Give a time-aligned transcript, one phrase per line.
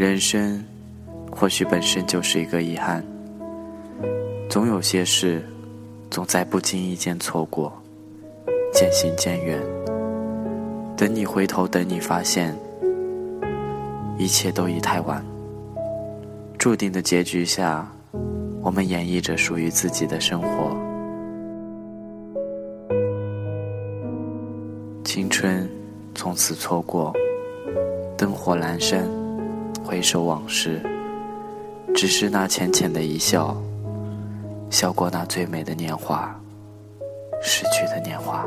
[0.00, 0.64] 人生
[1.30, 3.04] 或许本身就是一个遗憾，
[4.48, 5.46] 总有些事
[6.10, 7.70] 总在不经意间错过，
[8.72, 9.60] 渐行渐远。
[10.96, 12.56] 等你回头，等你发现，
[14.16, 15.22] 一切都已太晚。
[16.56, 17.86] 注定的结局下，
[18.62, 20.74] 我们演绎着属于自己的生活。
[25.04, 25.68] 青春
[26.14, 27.12] 从此错过，
[28.16, 29.06] 灯火阑珊，
[29.90, 30.80] 回首往事，
[31.96, 33.60] 只是那浅浅的一笑，
[34.70, 36.32] 笑过那最美的年华，
[37.42, 38.46] 逝去的年华。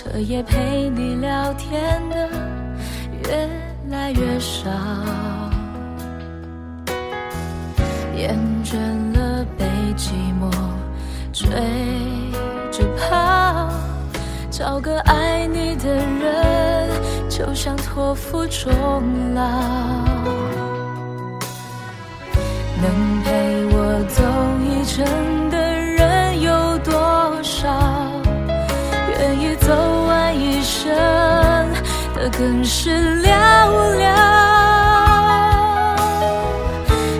[0.00, 2.28] 彻夜陪你聊天的
[3.24, 3.50] 越
[3.90, 4.70] 来越少，
[8.14, 8.76] 厌倦
[9.18, 9.64] 了被
[9.96, 10.48] 寂寞
[11.32, 11.50] 追
[12.70, 13.68] 着跑，
[14.48, 16.88] 找个爱你的人，
[17.28, 19.42] 就像托付终老。
[22.80, 23.17] 能
[32.30, 33.28] 更是寥
[33.96, 34.04] 寥。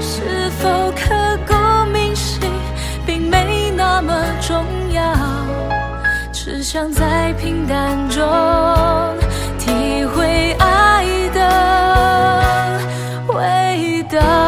[0.00, 1.54] 是否刻骨
[1.92, 2.40] 铭心，
[3.06, 5.02] 并没那么重要，
[6.32, 8.22] 只想在平淡中
[9.58, 12.78] 体会爱的
[13.28, 14.47] 味道。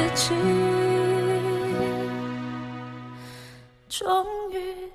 [0.00, 0.34] 自己。
[3.88, 4.90] 终于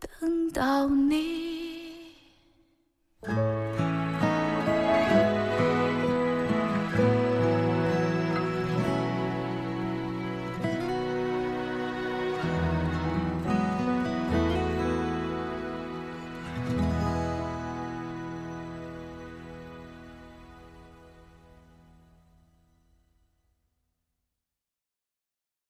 [0.00, 1.47] 等到你。